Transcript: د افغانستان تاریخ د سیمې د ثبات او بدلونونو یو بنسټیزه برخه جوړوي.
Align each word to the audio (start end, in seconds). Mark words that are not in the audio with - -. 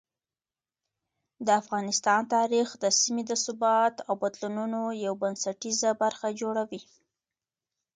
د 1.45 1.47
افغانستان 1.61 2.21
تاریخ 2.35 2.67
د 2.83 2.85
سیمې 2.99 3.23
د 3.27 3.31
ثبات 3.45 3.95
او 4.07 4.13
بدلونونو 4.23 4.79
یو 5.05 5.13
بنسټیزه 5.21 5.89
برخه 6.01 6.27
جوړوي. 6.41 6.81